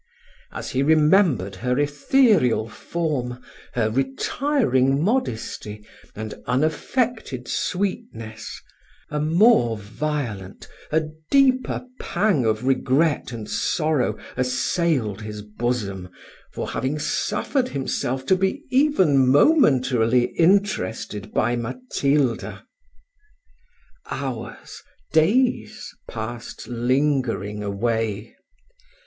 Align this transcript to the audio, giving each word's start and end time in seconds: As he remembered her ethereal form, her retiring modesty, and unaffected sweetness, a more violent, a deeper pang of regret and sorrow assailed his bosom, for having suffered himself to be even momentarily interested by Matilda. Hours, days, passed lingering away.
As 0.51 0.71
he 0.71 0.81
remembered 0.81 1.57
her 1.57 1.77
ethereal 1.77 2.67
form, 2.67 3.39
her 3.75 3.91
retiring 3.91 4.99
modesty, 5.03 5.85
and 6.15 6.33
unaffected 6.47 7.47
sweetness, 7.47 8.63
a 9.11 9.19
more 9.19 9.77
violent, 9.77 10.67
a 10.91 11.03
deeper 11.29 11.85
pang 11.99 12.45
of 12.45 12.65
regret 12.65 13.31
and 13.31 13.47
sorrow 13.47 14.17
assailed 14.35 15.21
his 15.21 15.43
bosom, 15.43 16.09
for 16.51 16.71
having 16.71 16.97
suffered 16.97 17.67
himself 17.67 18.25
to 18.25 18.35
be 18.35 18.63
even 18.71 19.27
momentarily 19.27 20.31
interested 20.35 21.31
by 21.31 21.55
Matilda. 21.55 22.65
Hours, 24.09 24.81
days, 25.13 25.91
passed 26.09 26.67
lingering 26.67 27.61
away. 27.61 28.35